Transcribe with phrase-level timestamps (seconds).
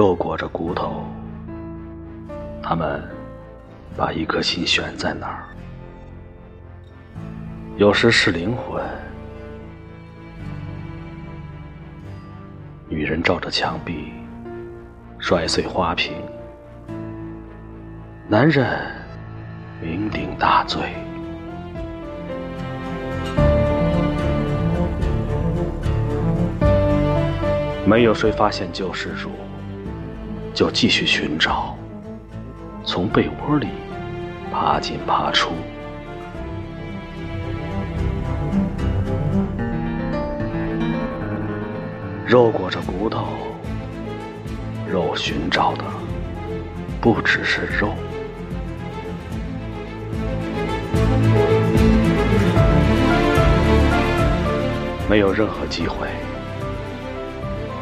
[0.00, 1.04] 肉裹着骨头，
[2.62, 3.02] 他们
[3.94, 5.44] 把一颗心悬在那儿。
[7.76, 8.82] 有时是灵魂。
[12.88, 14.10] 女人照着墙壁
[15.18, 16.14] 摔碎花瓶，
[18.26, 18.80] 男人
[19.82, 20.80] 酩酊大醉。
[27.84, 29.28] 没有谁发现救世主，
[30.60, 31.74] 就继续寻找，
[32.84, 33.68] 从被窝里
[34.52, 35.52] 爬进爬出。
[42.26, 43.28] 肉裹着骨头，
[44.86, 45.84] 肉寻找的
[47.00, 47.94] 不只是肉。
[55.08, 56.06] 没有任何机会，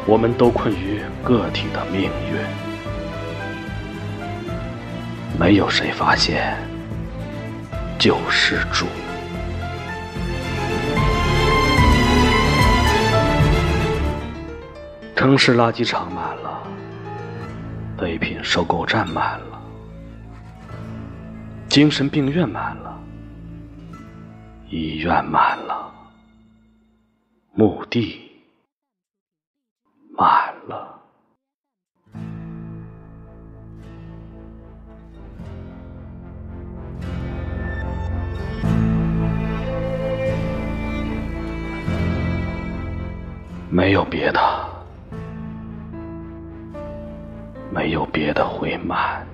[0.07, 2.68] 我们都困于个体的命运。
[5.39, 6.57] 没有谁发现
[7.97, 8.85] 救世主。
[15.15, 16.61] 城市垃圾场满了，
[17.97, 19.61] 废品收购站满了，
[21.69, 22.99] 精神病院满了，
[24.69, 25.89] 医院满了，
[27.53, 28.28] 墓地
[43.69, 44.39] 没有别的。
[47.71, 49.25] 没有别的会满。